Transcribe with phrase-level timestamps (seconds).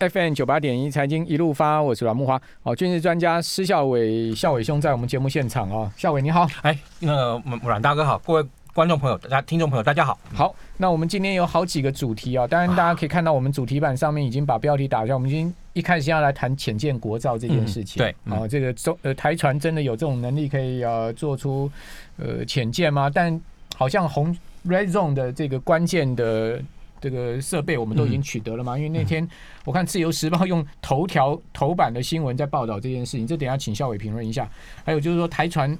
[0.00, 2.40] FM 九八点一财经一路发，我是阮木华。
[2.62, 10.18] 哦，军事专家施孝伟，孝伟兄在我们节目现场啊，孝伟你好，哎，那个阮大哥好，各位观众朋友，大家听众朋友大家好。
[10.32, 17.98] 好，那我们今天有好几个主题啊，当然大家可以看到我们主题板上面已经把标题打下，我们已经一开始先要来谈浅见国造这件事情。
[17.98, 21.70] 对，啊，这个中呃台船真的有这种能力可以呃做出
[22.16, 23.10] 呃浅见吗？
[23.12, 23.38] 但
[23.76, 24.34] 好像红
[24.66, 26.58] Red Zone 的这个关键的。
[27.00, 28.76] 这个设备我们都已经取得了嘛？
[28.76, 29.26] 因为那天
[29.64, 34.48] 我看《自由时报》用 头条头版的新闻在报道这件事情，这等下请校委评论一下。
[34.84, 35.76] 还有就是说，台船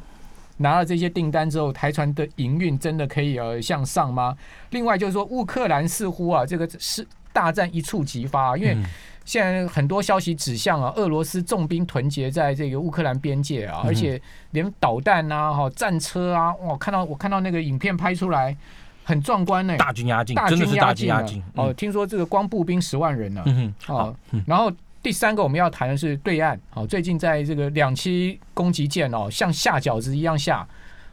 [0.57, 4.37] 拿了这些订单之后，台船的营运真的可以呃向上吗？
[4.71, 8.77] 另外就是说，乌克兰似乎啊，这个是大战一触即发，因为
[9.25, 14.21] 现在很多消息指向啊，俄罗斯重兵屯结在这个乌克兰边界啊，而且
[14.53, 18.57] 连导弹啊、哈战车啊，哇，看到我看到那个影片拍出来。
[19.05, 21.73] 很壮观呢，大军压境，真的是大军压境哦。
[21.73, 24.15] 听说这个光步兵十万人呢，嗯哦。
[24.47, 24.73] 然后
[25.03, 30.67] 第三个我们要谈的是对岸，好，最近在这个两栖攻击舰哦，像下饺子一样下。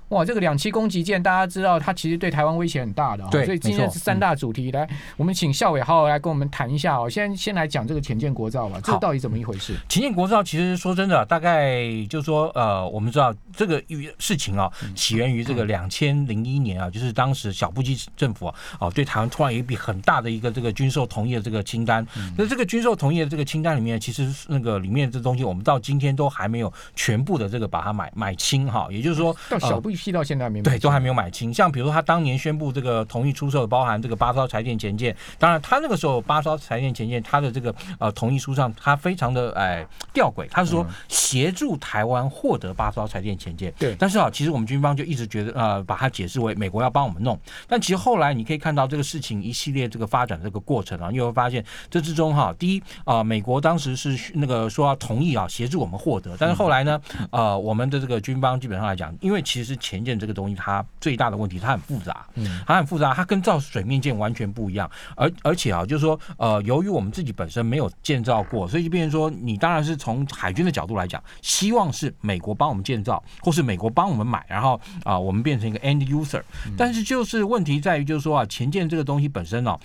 [0.09, 4.71] 哇，这个两栖攻击舰，大家知道它其实对台湾威胁很大的，对，所以今天是三大主题。
[4.71, 7.09] 来，我们请校委好好来跟我们谈一下哦。
[7.09, 9.75] 先先来讲这个潜舰国造吧，这到底怎么一回事？
[9.89, 13.83] 潜舰国造其实说真的，大概就是说，呃，我们知道这个
[14.17, 22.07] 事情啊，起源于这个两千零一年啊，就是当时小布基政府啊，哦，对台湾突然有一笔很大的一个这个军售同意的这个清单。
[22.37, 28.87] 那这个军售同意的这个清单里面，其实那个里面这东西，我们到今天都还没有全部的这个把它买买清哈。
[28.89, 29.97] 也就是说，到小布。
[29.97, 31.51] 批到现在没对，都还没有买清。
[31.51, 35.15] 像比如说，他当年宣布这个同意出售，包含这个八艘柴电前舰。
[35.39, 43.73] 当然，他那个时候八艘柴电前舰，他的这个呃同意书上，他非常的哎吊诡，他是说协助台湾获得八艘柴电前舰。
[43.79, 43.95] 对。
[43.97, 47.39] 但是啊，其实我们军方就一直觉得呃，把它解释为美国要帮我们弄。
[47.67, 56.99] 但其实后来你可以看到这个事情一系列这个发展这个过程啊，你会发现这之中哈，第一啊，美国当时是那个说要同意啊协助我们获得，但是后来呢，
[57.31, 59.77] 呃，我们的这个军方基本上来讲，因为其实。
[59.87, 76.41] 前舰这个东西，它最大的问题，它很复杂，嗯，它很复杂，它跟造水面舰完全不一样，而而且啊，就是说，呃，由于我们自己本身没有建造过，所以就变成说，你当然是从海军的角度来讲，希望是美国帮我们建造，或是美国帮我们买，然后啊，我们变成一个 end user，
[76.77, 79.77] 但是就是问题在于，就是说啊，前舰这个东西本身呢。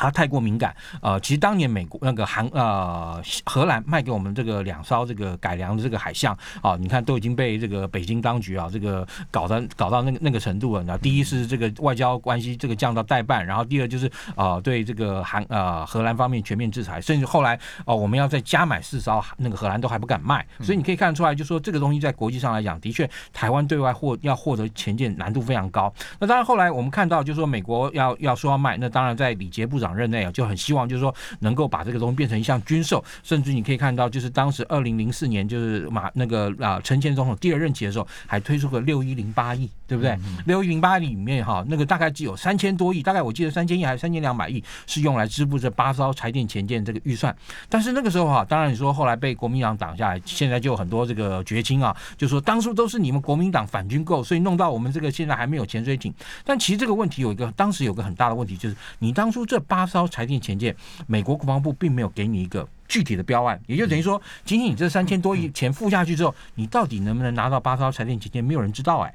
[0.00, 10.82] 它太过敏感，呃，其实当年美国那个韩呃荷兰卖给我们这个两艘这个改良的这个海象啊，你看都已经被这个北京当局啊这个搞到搞到那个那个程度了。
[10.84, 20.46] 那第一是这个外交关系这个降到代办，然后第二就是啊对这个韩呃荷兰方面全面制裁，甚至后来哦我们要再加买四艘，那个荷兰都还不敢卖。
[20.60, 25.92] 所以你可以看得出来，就说这个东西在国际上来讲，的确台湾对外获要获得前舰难度非常高。
[26.18, 40.18] 那当然后来我们看到，就说美国要要说要卖，那当然在李杰部长任内啊，就很希望就是说能够把这个东西变成一项军售，甚至你可以看到，就是当时二零零四年就是马那个啊陈前总统第二任期的时候，还推出个六一零八亿，对不对？
[40.46, 47.34] 六一零八亿里面哈，那个大概只有三千多亿，大概我记得三千亿还是三千两百亿是用来支付这八艘柴电前舰这个预算。
[47.68, 56.12] 但是那个时候哈，当然你说后来被国民党挡下来，现在就有很多这个绝情啊，就说当初都是你们国民党反军购，所以弄到我们这个现在还没有潜水艇。
[56.44, 60.00] 但其实这个问题有一个，当时有个很大的问题就是你当初这八艘。
[60.10, 60.74] 柴电前舰，
[61.06, 69.14] 美国国防部并没有给你一个具体的标案，也就等于说，仅仅你这三千多亿钱付下去之后，你到底能不能拿到八艘柴电前舰，没有人知道哎。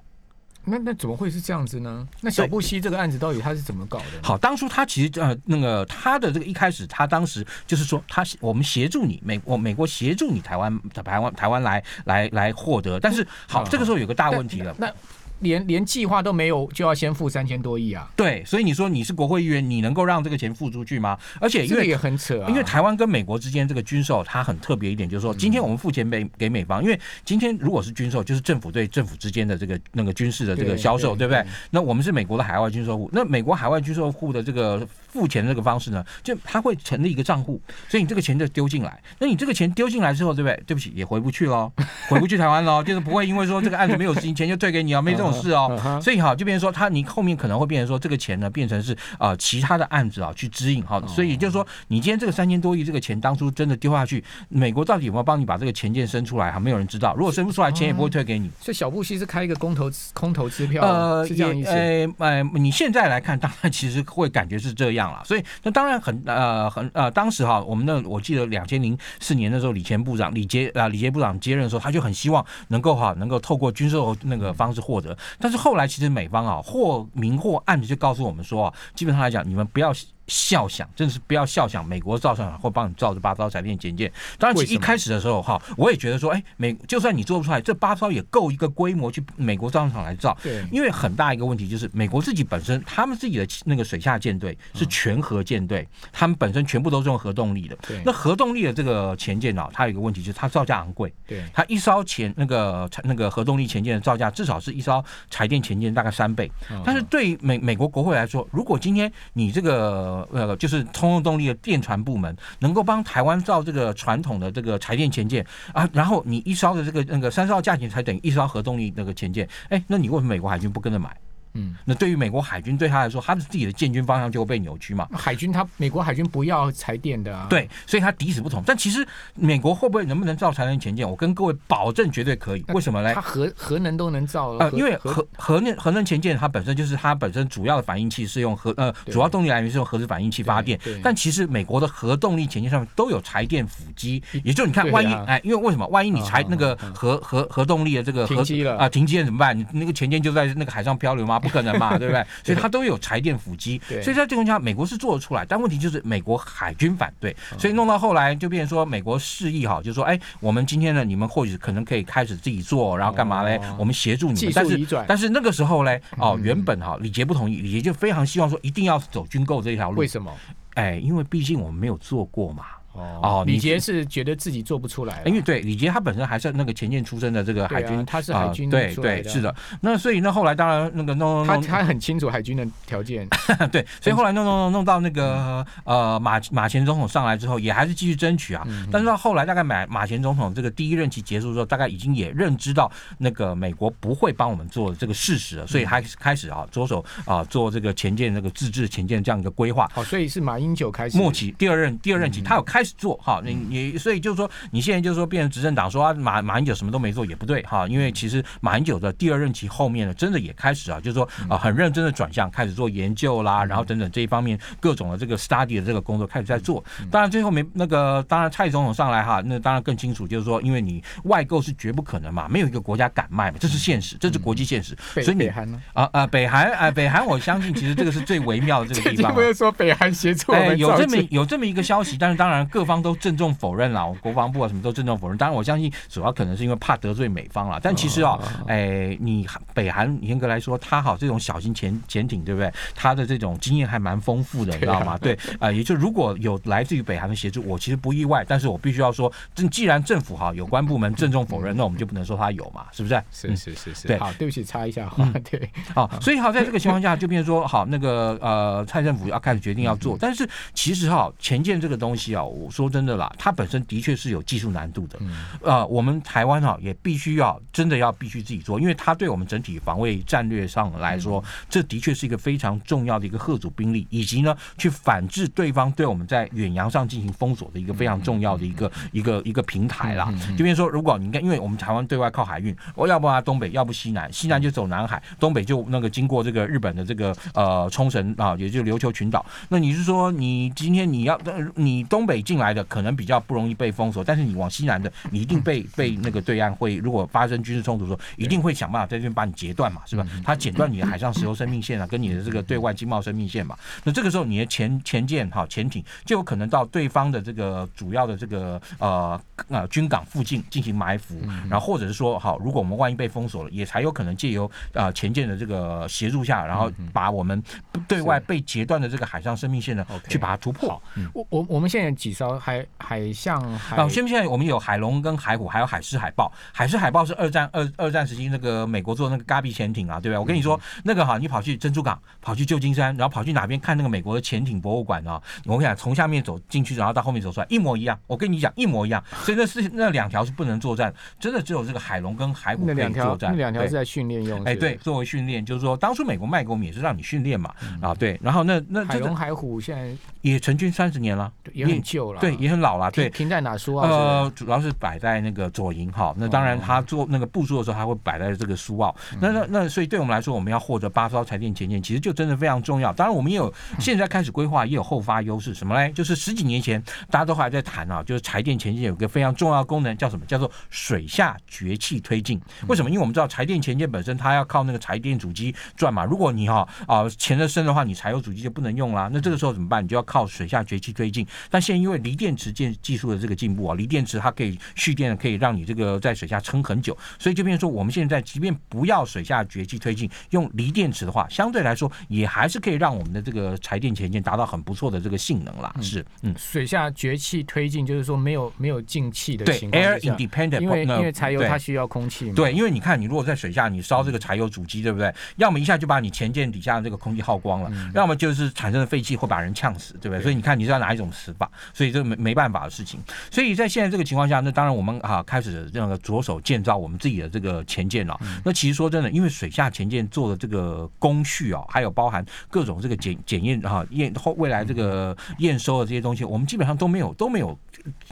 [0.64, 2.08] 那那怎么会是这样子呢？
[2.22, 4.06] 那小布希这个案子到底他是怎么搞的？
[4.24, 14.74] 好，当初他其实呃，那个他的这个一开始，他当时就是说，他我们协助你美我美国协助你台湾台湾台湾来来来获得，但是好，这个时候有个大问题了。
[14.80, 14.92] 那
[15.40, 18.10] 连连计划都没有，就要先付三千多亿啊？
[18.16, 21.18] 对，所以你说你是国会议员，你能够让这个钱付出去吗？
[21.40, 31.46] 而且因为也很扯，啊因为台湾跟美国之间这个军售，它很特别一点，就是说今天我们付钱给给美方，因为今天如果是军售，就是政府对政府之间的这个那个军事的这个销售，对不对？
[31.72, 40.64] 那我们是美国的海外军售户，那美国海外军售户的这个付钱的这个方式呢，就他会成立一个账户，所以你这个钱就丢进来，那你这个钱丢进来之后，对不对？
[40.66, 41.72] 对不起，也回不去喽，
[42.10, 46.00] 回不去台湾喽，就是不会因为说这个案子没有执行，钱就退给你啊，没这种事哦。
[46.02, 51.02] 所以哈，就变成说，他你后面可能会变成说，这个钱呢，变成是啊其他的案子啊去指引哈。
[51.08, 56.60] 所以也就是说，你今天这个三千多亿这个钱，当初真的丢下去，美国到底有没有帮你把这个钱件生出来哈？
[56.60, 57.14] 没有人知道。
[57.16, 58.50] 如果生不出来，钱也不会退给你。
[58.60, 61.70] 所以小布希是开一个空头空头支票，呃，是这样意思。
[61.70, 65.22] 呃呃，你现在来看，当然其实会感觉是这样了。
[65.26, 75.86] 所以那当然很呃很呃，当时哈，我们那我记得两千零四年的时候，李前部长李杰啊李杰部长接任的时候，他就很希望能够哈能够透过军售那个方式获得，但是后来。
[75.96, 79.94] 其实美方啊，或明或暗的就告诉我们说，基本上来讲，你们不要
[80.28, 84.12] 笑想，真的是不要笑想美国造船厂会帮你造这八艘柴电潜舰。
[84.40, 90.36] 当然，其实一开始的时候哈，我也觉得说，哎，美就算你做不出来，这八艘也够一个规模去美国造船厂来造。
[90.42, 97.76] 对，因为很大一个问题就是，美国自己本身他们自己的那个水下舰队是全核舰队，他们本身全部都是用核动力的。
[97.88, 101.14] 对，那核动力的这个潜舰啊，它有一个问题就是它造价昂贵。
[101.28, 106.52] 对，它一艘潜那个那个核动力潜舰的造价至少是一艘柴电潜舰大概三倍。
[106.84, 121.16] 但是对美美国国会来说，如果今天你这个呃就是通用动力的电船部门能够帮台湾造这个传统的这个柴电前舰啊，然后你一艘的这个那个三烧价钱才等于一艘核动力那个前舰，哎，那你为什么美国海军不跟着买？
[121.56, 125.08] 嗯，那对于美国海军对他来说，他的自己的建军方向就会被扭曲嘛？
[125.12, 128.62] 海军他美国海军不要柴电的啊，对，所以他抵死不从。
[128.66, 131.10] 但其实美国会不会能不能造柴能前舰？
[131.10, 132.64] 我跟各位保证绝对可以。
[132.70, 133.14] 为什么呢？
[133.16, 140.80] 它核核能都能造呃，因为核核能核能前舰它本身就是它本身主要的反应器是用核呃主要动力来源是用核子反应器发电。
[141.02, 145.88] 但其实美国的核动力前舰上面都有柴电辅机，也就你看，万一哎，因为为什么？
[145.88, 149.58] 万一你柴那个核核核动力的这个停机了啊，停机了怎么办？
[149.58, 151.40] 你那个前舰就在那个海上漂流吗？
[151.46, 152.26] 不可能嘛， 对不对？
[152.44, 163.60] 所以它都有柴电辅机，所以在这种情况下，美国是做得出来，但问题就是美国海军反对，所以弄到后来就变成说美国示意哈，就说哎，我们今天呢，你们或许可能可以开始自己做，然后干嘛嘞？
[163.78, 170.32] 我们协助你们，但是但是那个时候嘞，哦，原本哈李杰不同意，李杰就非常希望说一定要走军购这条路，为什么？
[170.74, 172.66] 哎，因为毕竟我们没有做过嘛。
[172.96, 179.54] 哦，李杰是觉得自己做不出来，因为对李杰他本身还是那个前线出身的这个海军，他是海军对对是的。
[179.82, 183.28] 那所以那后来当然那个弄他他很清楚海军的条件，
[183.72, 188.66] 对，所以后来弄弄弄弄到那个呃马马前总统上来之后，也还是继续争取啊。
[188.92, 199.90] 但是到后来大概马马前总统这个第一任期结束之后，大概已经也认知到那个美国不会帮我们做这个事实了，所以还开始啊着手啊做这个前舰那个自制前舰这样一个规划。
[199.94, 203.54] 好，所以是马英九开始末期第二任第二任期，他有开始做哈你。
[203.68, 216.84] 你所以就是说，你现在就是说变成执政党说啊，马马英九什么都没做也不对哈，因为其实马英九的第二任期后面呢，真的也开始啊，就是说啊，很认真的转向，开始做研究啦，然后等等这一方面各种的这个 study 的这个工作开始在做。
[217.10, 224.96] 当然最后没那个，当然蔡总统上来哈，那当然更清楚，就是说，因为你外购是绝不可能嘛，没有一个国家敢卖嘛，这是现实，这是国际现实。
[225.24, 225.82] 所以北韩呢？
[225.94, 229.34] 啊啊，北韩啊，北韩，我相信其实这个是最微妙的这个地方。
[229.36, 230.52] 不是说北韩协助？
[230.52, 234.14] 哎，有这么有这么一个消息，但是当然各方都郑重否认了。
[234.22, 235.38] 国防部啊，什么都郑重否认。
[235.38, 237.80] 当然，我相信主要可能是因为怕得罪美方了。
[237.82, 238.38] 但其实啊，
[238.68, 242.70] 哎，你北韩严格来说，它好这种小型潜潜艇，对不对？
[242.94, 245.18] 它的这种经验还蛮丰富的，你知道吗？
[245.24, 248.44] 对啊，也就如果有来自于北韩的协助，我其实不意外。
[248.46, 253.24] 但是我必须要说，这既然政府哈有关部门郑重否认，那我们就不能说它有嘛，是不是？
[253.32, 254.08] 是是是是。
[254.10, 260.18] 对，好，对不起，插一下话，对，好，所以好，在这个 情况下，就变成说，好，那个呃，蔡政府要开始决定要做。
[260.20, 265.20] 但是其实哈，前舰这个东西啊，我说真的啦，它本身的确是有技术难度的，
[265.62, 280.34] 呃，我们台湾哈也必须要真的要必须自己做，因为它对我们整体防卫战略上来说，这的确是一个非常重要的一个贺主兵力，以及呢去反制对方对我们在远洋上进行封锁的一个非常重要的一个一个一个平台啦。
[280.58, 289.46] 就比如说，如果你看，因为我们台湾对外靠海运，我要不啊东北，要不西南，西南就走南海，东北就那个经过这个日本的这个呃冲绳啊，也就是琉球群岛。
[289.70, 291.40] 那你是说，你今天你要
[291.76, 300.26] 你东北进来的可能比较不容易被封锁，但是你往西南的，你一定被被那个对岸会，如果发生军事冲突的时候，一定会想办法在这边把你截断嘛，是吧？
[300.44, 303.78] 他剪断你的海上石油生命线啊，跟你的这个对外经贸生命线嘛。
[304.04, 317.62] 那这个时候你的前前舰哈潜艇就有可能到对方的这个主要的这个呃呃军港附近进行埋伏，然后或者是说好，如果我们万一被封锁了，也才有可能借由呃前舰的这个协助下，然后把我们
[318.08, 321.02] 对外被截断的这个海上生命线呢，去把它突破。
[321.34, 326.52] 我我我们现在几艘海海象海，现不现在我们有海龙跟海虎，还有海狮海豹。
[326.74, 330.38] 海狮海豹是二战二二战时期那个美国做那个嘎比潜艇啊，对不对？
[330.38, 335.42] 我跟你说，那个哈，你跑去珍珠港，跑去旧金山，然后跑去哪边看那个美国的潜艇博物馆啊？
[335.66, 338.20] 我跟你讲，从下面走进去，然后到后面走出来，一模一样。
[338.28, 339.24] 我跟你讲，一模一样。
[339.46, 343.52] 所以那是那两条是不能作战，真的只有这个海龙跟海虎可以作战。
[343.52, 344.62] 那两条是在训练用。
[344.66, 347.74] 哎，对，作为训练，就是说当初美国卖给我们也是让你训练嘛。
[348.02, 348.38] 啊，对。
[348.42, 352.25] 然后那那海龙海虎现在也成军三十年了，也很旧。
[352.26, 353.12] 旧了，对，也很老了。
[353.12, 354.08] 对，停在哪书啊？
[354.08, 356.34] 呃，主要是摆在那个左营哈。
[356.38, 359.16] 那当然，他做那个部署的时候，他会摆在这个苏澳。
[359.40, 363.14] 那那那，所以对我们来说，我们要获得八艘柴电前线，其实就真的非常重要。
[363.14, 365.74] 当然，我们也有 现在开始规划，也有后发优势。
[365.74, 366.12] 什么嘞？
[366.14, 370.46] 就是十几年前大家都还在谈啊，就是柴电前线有个非常重要功能，叫什么？
[370.46, 372.60] 叫做水下绝气推进。
[372.88, 373.10] 为什么？
[373.10, 376.24] 因为我们知道柴电前线本身它要靠那个柴电主机转嘛。
[376.24, 379.30] 如果你哈啊潜得深的话，你柴油主机就不能用啦。
[379.32, 380.04] 那这个时候怎么办？
[380.04, 381.46] 你就要靠水下绝气推进。
[381.70, 387.18] 但现在因为锂电池建技术的这个进步啊，锂电池它可以蓄电，可以让你这个在水下撑很久。
[387.40, 395.94] 所以就变成说，我们现在即便不要水下绝气推进，用锂电池的话，相对来说也还是可以让我们的这个柴电前进达到很不错的这个性能啦。
[396.02, 402.54] 是，嗯，水下绝气推进就是说没有没有进气的情况，air independent，因为因为柴油它需要空气嘛。
[402.56, 405.34] 对，因为你看，你如果在水下你烧这个柴油主机，对不对？
[405.58, 410.42] 要么一下就把你前舰底下的这个空气耗光了，要么就是产生的废气会把人呛死，对不对？
[410.42, 411.70] 所以你看，你是要哪一种死法？
[411.94, 413.20] 所以这没没办法的事情。
[413.52, 418.40] 所以在现在这个情况下，那当然我们啊开始这个着手建造我们自己的这个前舰了。
[418.64, 427.78] 那其实说真的，因为水下前舰做的这个工序啊，还有包含各种这个检检验啊验后未来这个验收的这些东西，我们基本上都没有都没有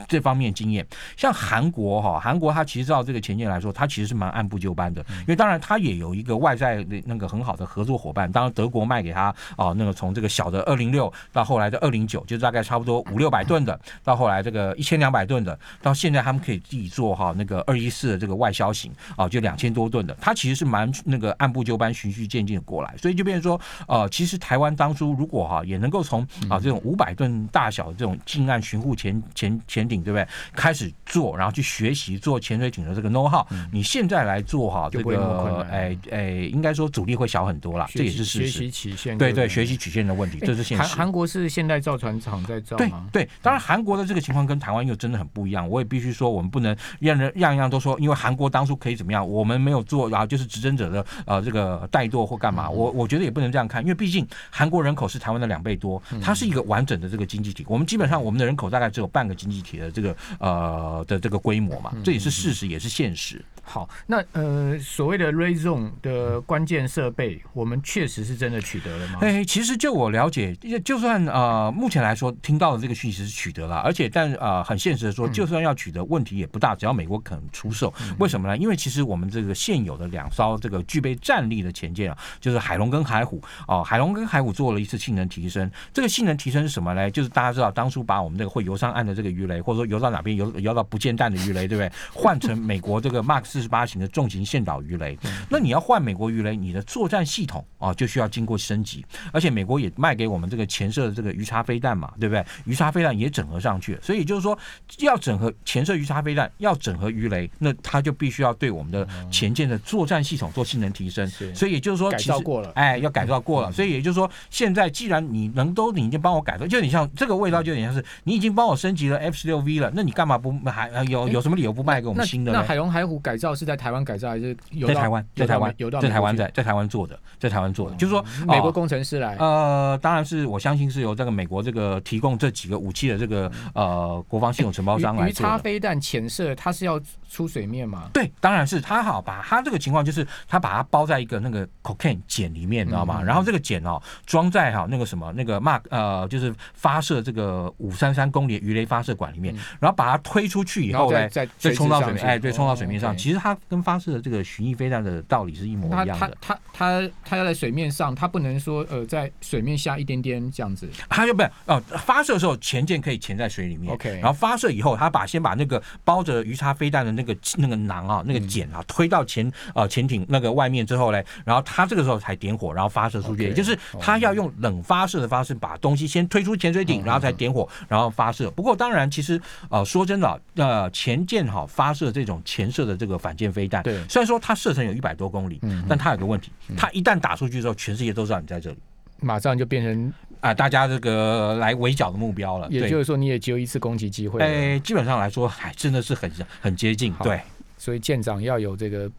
[0.08, 0.86] 这方面经验。
[1.16, 5.04] 像韩国哈，韩国它其实照这个前景来说，它其实是蛮按部就班的。
[5.20, 30.26] 因为当然它也有一个外在的那个很好的合作伙伴，当然德国卖给他啊那个从这个小的二零六到后来的二零九，就大概差不多五六百吨的，到后来这个一千两百吨的，到现在他们可以自己做哈那个二一四的这个外销型啊，就两千多吨的，它其实是蛮那个按部就班、循序渐进的过来，所以就变成说，呃，其实台湾当初如果哈也能够从啊这种五百吨大小的这种近岸巡护潜潜潜艇，对不对？
[30.54, 38.46] 开始做，然后去学习做潜水艇的这个 know how，你现在来做哈这个哎哎，应该说阻力会小很多了，这也是事实。
[38.46, 40.84] 学习曲线对对，学习曲线的问题，这是现实。
[40.84, 43.06] 韩韩国是现代造船厂在造吗？
[43.12, 45.68] 对对，当然韩国的这个情况跟台湾又真的很不一样。
[45.68, 52.68] 我也必须说，我们不能让人样样都说，因为韩国当初可以怎么样，我们没有做，然后就是执政者的呃这个怠惰或干嘛。
[52.68, 57.64] 我我觉得也不能这样看，因为毕竟韩国人口是台湾的两倍多，它是一个完整的这个经济体。
[57.68, 63.44] 我们基本上我们的人口大概只有半个经济体的这个呃的这个规模嘛，这也是事实，也是现实。
[63.64, 69.18] 好，那呃所谓的 Ray Zone 的关键设备，我们确实是真的取得了吗？
[69.22, 70.54] 哎，其实就我了解，
[70.84, 77.92] 就算呃目前来说听到的这个讯息是取得了，而且但呃很现实的说，就算要取得，问题也不大，只要美国肯出售。
[78.18, 78.56] 为什么呢？
[78.56, 85.70] 因为其实我们这个现有的两艘这个具备战力的潜舰啊，就是海龙跟海虎哦，海龙跟海虎做了一次性能提升。
[85.92, 87.10] 这个性能提升是什么呢？
[87.10, 91.90] 就是大家知道当初把我们这个会游上岸的这个鱼雷，或者说游到哪边游游到不见弹的鱼雷，对不对？
[92.12, 95.16] 换成美国这个 Mark 四十八型的重型线导鱼雷。
[95.48, 99.06] 那你要换美国鱼雷，你的作战系统啊就需要经过升级。
[99.32, 102.44] 而且美国也卖给我们这个前射的这个鱼叉飞弹嘛，对不对？
[102.64, 104.58] 鱼叉飞弹也整合上去，所以就是说
[104.98, 111.24] 要整合前射鱼叉飞弹，要整合鱼雷，那它就必须要对我们的前舰的作战系统做性能提升。
[111.54, 113.70] 所以也就是说，改造过了，哎，要改造过了。
[113.70, 122.52] 所以也就是说，现在既然你能都你已经帮我改造，就你像这个味道，就有点像是你已经帮我升级了 F 十六 V 了，那你干嘛不还有有什么理由不卖给我们新的？
[122.52, 125.26] 那海龙海虎改造是在台湾改造还是在台湾？
[125.34, 129.34] 在台湾有，在台湾在在台湾做的，在台湾做的，就是说美国工程师来。
[129.40, 135.30] 呃，当然是我相信是由这个美国这个提供这几个武器的这个呃国防系统承包商来做。
[135.30, 137.00] 鱼叉飞弹潜射，它是要
[137.34, 138.08] 出水面嘛？
[138.12, 143.20] 对，当然是他好把他这个情况就是他把它包在一个那个 cocaine 茧里面，你知道吗？
[143.20, 153.16] 然后这个茧哦装在哈那个什么那个 mark 呃就是发射这个五三三公里鱼雷发射管里面，然后把它推出去以后呢，再再冲到水面，哎，对，冲到水面上。
[153.16, 156.38] 其实它跟发射的这个巡弋飞弹的道理是一模一样的。
[156.40, 160.88] 它它它它要在水面上，它不能说呃在水面下一点点这样子。
[161.08, 164.20] 它就不哦，发射的时候前舰可以潜在水里面，OK。
[164.20, 173.44] 然后发射以后，它把先把那个包着鱼叉飞弹的那个那个囊啊，那个茧啊推到潜呃潜艇那个外面之后嘞，然后它这个时候才点火，然后发射出去。
[173.44, 178.50] 也就是它要用冷发射的方式把东西先推出潜水艇，然后才点火，然后发射。
[178.50, 179.40] 不过当然，其实
[179.70, 188.76] 呃说真的，呃前舰哈发射这种潜射的这个反舰飞弹，对，虽然说它射程有一百多公里，嗯，但它有个问题，它一旦打出去之后，全世界都知道你在这里，
[189.20, 190.12] 马上就变成
[190.44, 192.68] 啊大家这个来围剿的目标了。
[192.70, 194.42] 也就是说，你也只有一次攻击机会。
[194.42, 197.10] 哎，基本上来说，还真的是很很接近。
[197.22, 197.40] 对，
[197.78, 199.10] 所以舰长要有这个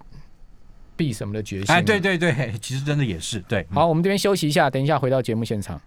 [0.96, 1.74] 避什么的决心。
[1.74, 3.66] 哎，对对对，其实真的也是对。
[3.72, 5.82] 好，我们这边休息一下，等一下回到节目现场。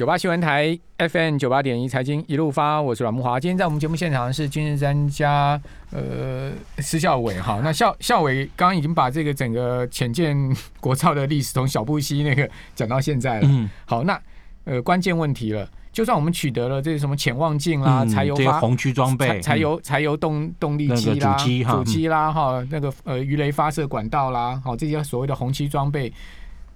[0.00, 3.38] 九八新闻台 FM 九八点一财经一路发，我是阮木华。
[3.38, 7.60] 今天在我们节目现场是军事专家呃施孝伟哈。
[7.62, 10.34] 那孝孝伟刚刚已经把这个整个浅见
[10.80, 13.46] 国造的历史从小布希那个讲到现在了。
[13.46, 14.18] 嗯，好，那
[14.64, 26.10] 呃关键问题了，就算我们取得了这什么潜望镜啦、柴油发红区装备、柴油柴油动动力机啦、主机、主机啦哈，那个呃鱼雷发射管道啦，好这些所谓的红区装备。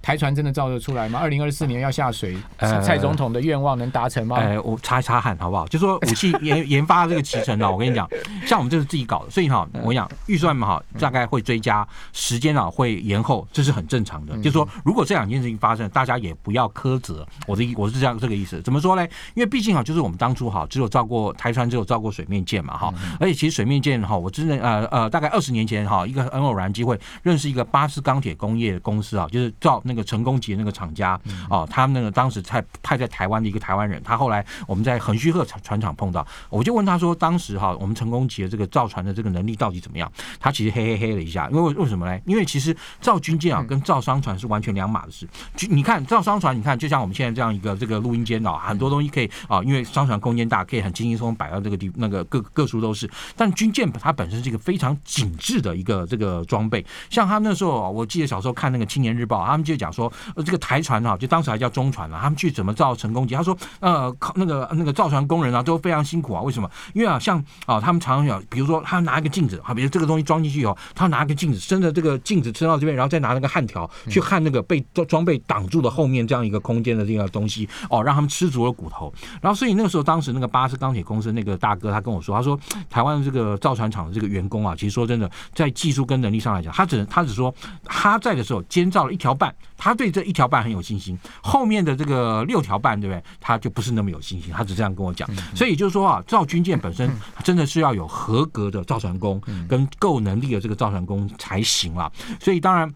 [0.05, 1.19] 台船真的造得出来吗？
[1.19, 4.37] 二零二四年要下水，蔡总统的愿望能达成吗？
[4.37, 5.67] 呃，我擦一擦汗好不好？
[5.69, 8.07] 就说武器研 研发这个脐程啊，我跟你讲，
[8.47, 14.37] 像我们这是自己搞的，所以哈，我跟你讲，预算嘛哈，大概会追加，时间啊会延后，这是很正常的。
[14.43, 18.61] 就说如果这两件事情发生，大家也不要苛责我的意，我是这样这个意思。
[18.61, 19.03] 怎么说呢？
[19.33, 30.75] 因为毕竟啊，就是我们当初哈，只有造过台船，只有造过水面舰嘛哈，而且其实水面舰哈，我真的呃呃，大概二十年前哈，一个很偶然机会认识一个巴斯钢铁工业公司啊，就是造那个成功级那个。
[30.75, 31.17] 厂家
[31.49, 40.11] 哦，他们那个当时派派在台湾的一个台湾人，他后来我们在横须贺船船厂碰到，我就问他说，当时哈我们成功级的这个造船的这个能力到底怎么样？
[40.41, 42.21] 他其实嘿嘿嘿了一下，因为为什么呢？
[42.27, 45.29] 因为其实造军舰啊跟造商船是完全两码的事。
[45.71, 53.09] 你看造商船，你看就像我们现在这样一个这个录音间啊，很多东西可以啊，因为商船空间大，可以很轻轻松松摆到这个地那个各各处都是。
[53.37, 60.59] 但军舰它本身是一个非常紧致的一个这个装备，像他那时候，我记得小时候看那个青年日报，他们就讲讲说，呃这个。
[60.65, 62.19] 台船哈，就当时还叫中船了。
[62.19, 63.35] 他们去怎么造成功级？
[63.35, 66.41] 他说，呃，靠那个那个造船工人啊，都非常辛苦啊。
[66.41, 66.71] 为什么？
[66.95, 67.37] 因为啊，像
[67.67, 79.13] 啊，他们常常有，比如说，他拿一个镜子，好，比如这个东西装进去以后，他拿一个镜子，伸着这个镜子伸到这边，然后再拿那个焊条去焊那个被装备挡住的后面这样一个空间的这个东西，哦，让他们吃足了骨头。
[79.43, 91.19] 然后，所以那个时候，当时那个巴士钢铁公司那个大哥他跟我说，他说，台湾这个造船厂的这个员工啊，其实说真的，在技术跟能力上来讲，他只能他只说他在的时候监造了一条半，他对这一条半很有信心。
[91.43, 93.23] 后面的这个六条半，对不对？
[93.41, 95.29] 他就不是那么有信心，他只这样跟我讲。
[95.55, 97.11] 所以就是说啊，造军舰本身
[97.43, 102.11] 真的是要有合格的造船工跟够能力的这个造船工才行了。
[102.41, 102.93] 所以当然。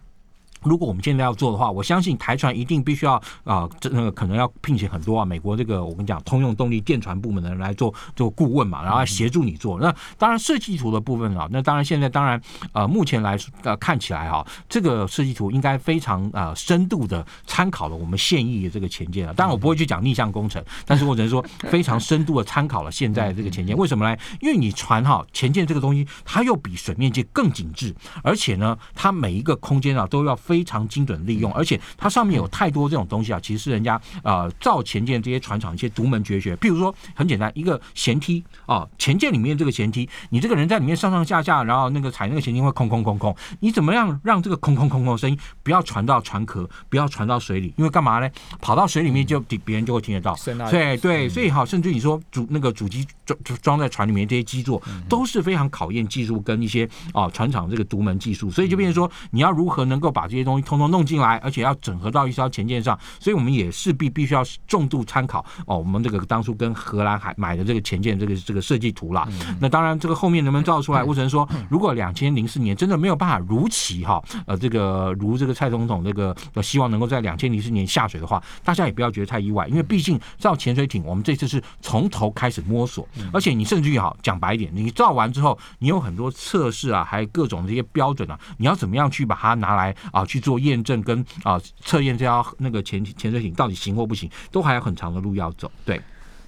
[0.62, 9.78] 如果我们现在要做的话，我相信台船一定必须要啊，这那个可能要聘请很多啊，美国这个我跟你讲，通用动力电船部门的人来做做顾问嘛，然后协助你做。
[9.78, 12.40] 那当然设计图的部分啊，那当然现在当然
[12.72, 19.32] 呃，目前来呃看起来哈，这个设计图应该非常啊深度的参考了我们现役的这个前舰啊。
[19.36, 23.76] 当然我不会去讲逆向工程，但是我只能说 非常深度的参考了现在这个前舰。
[23.76, 24.16] 为什么呢？
[24.40, 30.36] 因为你船哈前舰这个东西，它又比水面舰更紧致，而且呢，它每一个空间啊都要。
[30.48, 36.56] 非常精准利用，而且它上面有太多这种东西啊，其实是人家呃造前舰这些船厂一些独门绝学。
[36.56, 47.74] 譬如说，很简单，一个舷梯啊，前舰里面这个舷梯，你这个人在里面上上下下，然后那个踩那个舷梯会空空空空，你怎么样让这个空空空空的声音不要传到船壳，不要传到水里？
[47.76, 48.30] 因为干嘛呢？
[48.62, 50.34] 跑到水里面就别人就会听得到。
[50.70, 65.78] 对对，所以哈，甚至你说主那个主机装装在船里面这些基座都是非常考验技术跟一些啊船厂这个独门技术，所以就变成说你要如何能够把这些东西通通弄进来，而且要整合到一艘前舰上，所以我们也势必必须要重度参考哦。
[65.78, 69.28] 我们这个当初跟荷兰海买的这个前舰这个这个设计图啦。
[69.60, 71.02] 那当然，这个后面能不能造出来？
[71.02, 90.58] 我只能说，如果两千零四年真的没有办法如期哈，呃，这个如这个蔡总统这个希望能够在两千零四年下水的话，大家也不要觉得太意外，因为毕竟造潜水艇，我们这次是从头开始摸索，而且你甚至于好讲白一点，你造完之后，你有很多测试啊，还有各种这些标准啊，你要怎么样去把它拿来啊去做。
[90.58, 95.70] 验证跟啊测验这条那个潜潜水艇到底行或不行，都还有很长的路要走。
[95.84, 96.00] 对。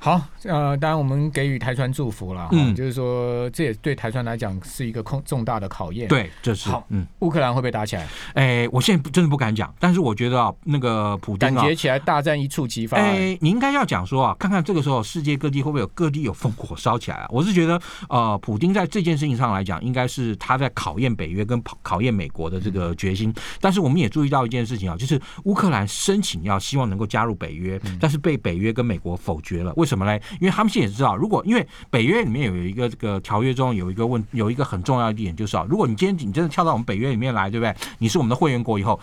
[0.03, 6.09] 好，呃，当然我们给予台船祝福了，嗯，就是说这也对台船来讲是一个空重大的考验。
[6.09, 8.09] 对，这是好，嗯，乌克兰会不会打起来？
[8.33, 12.97] 哎，我现在真的不敢讲，但是我觉得啊，那个普京感觉起来大战一触即发。
[12.97, 17.27] 哎，你应该要讲说啊，看看这个时候世界各地会不会有各地有烽火烧起来啊？
[17.29, 23.31] 我是觉得，呃，普京在这件事情上来讲，应该是他在考验北约跟考验美国的这个决心。
[23.61, 29.75] 但是我们也注意到一件事情啊，就是乌克兰申请要希望能够加入北约，但是被北约跟美国否决了。
[29.77, 30.22] 为什么嘞？
[30.40, 37.74] 因为他们现在也知道，如果因为北约里面有一个这个条约中有一个问有一个很重要的一点，就是啊，如果你今天你真的跳到我们北约里面来，对不对？
[37.98, 38.98] 你是我们的会员国以后，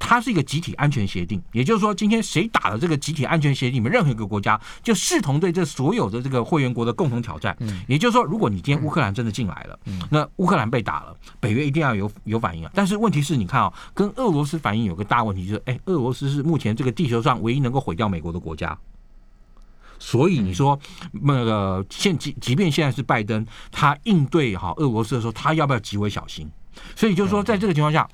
[0.00, 7.56] 它是一个集体安全协定，也就是说，今天谁打了这个集体安全协定里面任何一个国家，就视同对这所有的这个会员国的共同挑战。
[7.86, 9.78] 也就是说，如果你今天乌克兰真的进来了，
[10.10, 12.70] 那乌克兰被打了，北约一定要有有反应啊。
[12.74, 18.76] 但是问题是你看啊，跟俄罗斯反应有个大问题，就是哎，俄罗斯是目前这个地球上唯一能够毁掉美国的国家。
[20.02, 20.76] 所以你说
[21.12, 26.50] 那个现即即便现在是拜登，他应对哈俄罗斯的时候，他要不要极为小心？
[26.96, 28.08] 所以就是说，在这个情况下。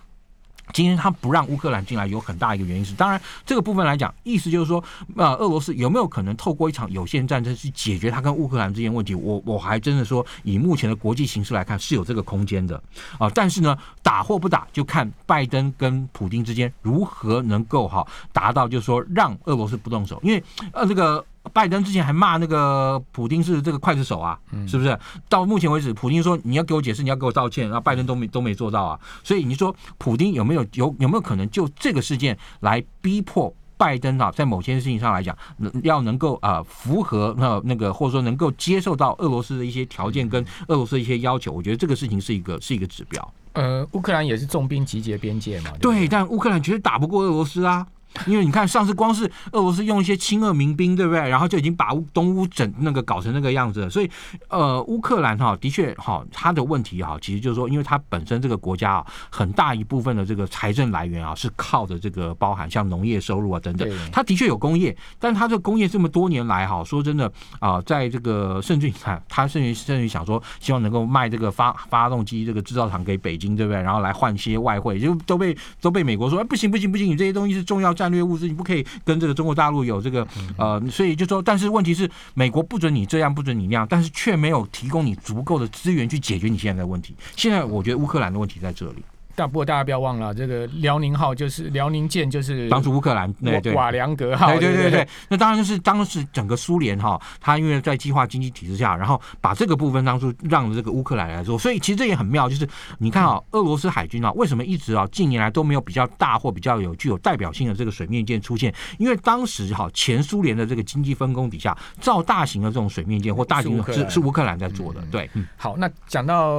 [0.75, 4.85] 今天他不让乌克兰进来，有很大一个原因是，当然这个部分来讲，意思就是说，
[5.17, 9.15] 呃，俄罗斯有没有可能透过一场有限战争去解决他跟乌克兰之间问题？
[9.15, 12.79] 我我还真的说，以目前的国际形势来看，是有这个空间的
[13.19, 13.31] 啊。
[13.35, 20.21] 但是呢，打或不打，就看拜登跟普京之间如何能够哈达到，就是说让俄罗斯不动手。
[20.23, 24.99] 因为呃，这个拜登之前还骂那个普京是这个刽子手啊，是不是？
[25.29, 29.01] 到目前为止，普京说你要给我解释，你要给我道歉，然后拜登都没都没做到啊。
[29.25, 33.55] 所以你说普京有没有有有没有可能就这个事件来逼迫？
[33.77, 35.39] 拜登啊，在某些事情上来讲，
[35.85, 43.33] 要能够啊符合那那个，或者说能够接受到俄罗斯的一些条件跟俄罗斯的一些要求，我觉得这个事情是一个是一个指标。
[43.53, 47.87] 呃，乌克兰也是重兵集结边界嘛，对，但乌克兰绝对打不过俄罗斯啊。
[48.27, 51.29] 因为你看，上次光是俄罗斯用一些亲俄民兵，对不对？
[51.29, 53.91] 然后就已经把乌东乌整那个搞成那个样子了。
[53.91, 54.11] 所以，
[54.49, 63.89] 呃，乌克兰哈的确哈，它的问题哈，其实就是说，因为它本身这个国家啊，很大一部分的这个财政来源啊，是靠着这个包含像农业收入啊等等。
[64.11, 73.81] 它的确有工业，但它这工业这么多年来哈，说真的啊，在这个甚至你看，它甚至甚至想说，希望能够卖这个发发动机这个制造厂给北京，对不对？
[73.83, 78.87] 然后来换些外汇，就都被都被美国说，哎，不行不行不行，你这些东西是重要战略物资，你不可以。
[79.05, 87.17] 跟这个中国大陆有这个呃，所以就说，但是问题是，美国不准你这样，不准你那样，但是却没有提供你足够的资源去解决你现在的问题。
[87.37, 89.03] 现在我觉得乌克兰的问题在这里。
[89.39, 95.09] 但不过大家不要忘了，这个辽宁号就是辽宁舰，就是帮助乌克兰，对对，瓦良格号，对对对对。
[95.29, 108.75] 那当然就是当时整个苏联哈，他因为在计划经济体制下，然后把这个部分当初让这个乌克兰来做，所以其实这也很妙，就是你看啊，俄罗斯海军啊，为什么一直啊近年来都没有比较大或比较有具有代表性的这个水面舰出现？
[108.99, 115.01] 因为当时哈前苏联的这个经济分工底下，造大型的这种水面舰或大型的是是乌克兰在做的。
[115.13, 116.57] 对，好，那讲到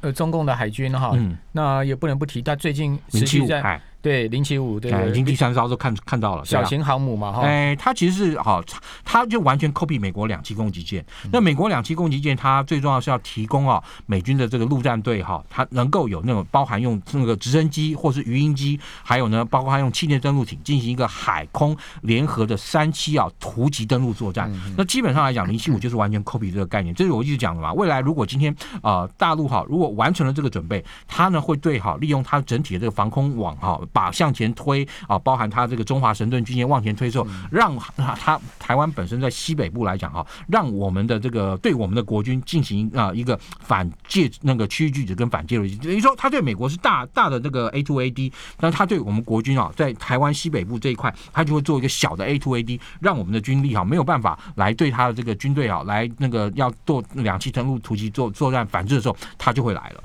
[0.00, 1.12] 呃中共的海军哈，
[1.52, 2.96] 那也不能不提，但最近。
[3.10, 3.80] 持续在。
[4.02, 8.60] 对零七五，对，已经第三艘都看看到了小型航母嘛，哈，哎，它其实是哈，
[9.04, 11.04] 它就完全 copy 美国两栖攻击舰。
[11.30, 24.52] 那美国两栖攻击舰，它最重要是要提供啊美军的这个陆战队哈，它能够有那种包含用那个直升机或是鱼鹰机，还有呢，包括它用气垫登陆艇进行一个海空联合的三栖啊突击登陆作战。
[24.76, 26.92] 那基本上来讲，零七五就是完全 copy 这个概念。
[26.92, 27.72] 这是我一直讲的嘛。
[27.72, 34.86] 未来如果今天啊大陆哈，如果完成了这个准备，它呢会对哈利用它整体的这个防空网哈，把向前推。
[35.06, 60.02] 啊，包含它这个中华神盾军舰往前推之后，让它台湾本身在西北部来讲哈，让我们的这个对我们的国军进行啊一个反介那个区域拒止跟反介入，等于说他对美国是大大的这个 A to A D，但是他对我们国军啊，在台湾西北部这一块，他就会做一个小的 A to A D，让我们的军力哈没有办法来对他的这个军队啊来那个要做两栖登陆突击作作战反制的时候，他就会来了。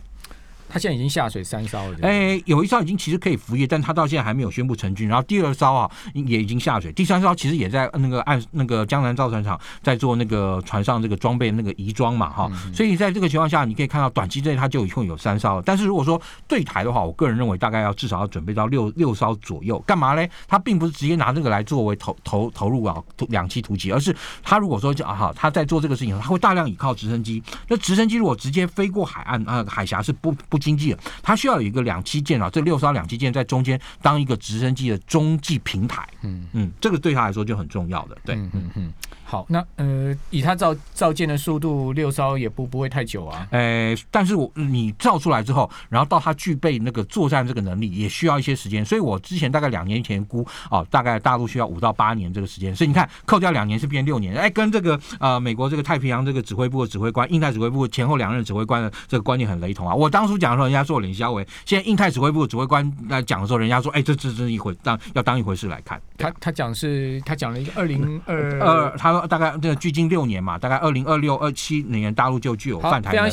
[0.69, 5.07] 他现在已经下水三艘了，哎，有一艘已经其实可以服役，但他到现在还没有宣布成军。
[5.07, 12.51] 然后第二艘啊也已经下水，第三艘其实也在那个岸那个江南造船厂在做那个船上这个装备那个移装嘛哈。
[12.73, 15.61] 所以在这个情况下，你可以看到短期内它就一共有三艘。
[15.61, 19.79] 但是如果说对台的话，我个人认为大概要至少要准备到六六艘左右。
[19.87, 20.29] 干嘛嘞？
[20.47, 27.41] 他并不是直接拿这个来作为投投投入啊两栖突击，而是他如果说啊哈他在做这个事情，他会大量倚靠直升机。
[27.67, 36.07] 那直升机如果直接飞过海岸啊海峡是不不经济的，他需要有一个两栖舰啊，这六艘两栖舰在中间当一个直升机的中继平台。
[36.21, 38.17] 嗯嗯，这个对他来说就很重要的。
[38.23, 38.93] 对，嗯嗯。
[39.29, 43.45] 好，那呃，以他造造舰的速度，六艘也不不会太久啊。
[43.51, 48.85] 呃，但是我你造出来之后，然后到他具备那个作战这个能力，也需要一些时间。
[48.85, 52.73] 所以我之前大概两年前估啊，大概大陆需要五到八年这个时间。
[52.73, 54.33] 所以你看，扣掉两年是变六年。
[54.33, 59.93] 哎，跟这个呃美国这个太平洋这个指挥部的指挥官，印太指挥部前后两任指挥官的这个观念很雷同啊。
[59.93, 66.01] 我当初讲的时候，人家说冷笑话；现在印太指挥部指挥官在讲的时候，人家说，哎，这这这一回当要当一回事来看。
[66.17, 69.16] 他他讲是，他讲了一个二零二二，他。
[69.25, 73.29] 大概这个距今六年嘛，大概二零二六、二七年大陆就具有泛台能力。